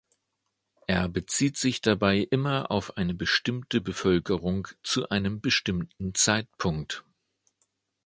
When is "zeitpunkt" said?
6.15-7.03